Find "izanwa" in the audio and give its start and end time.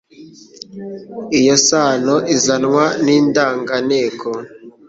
2.35-2.85